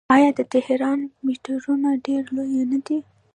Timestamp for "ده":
2.85-2.97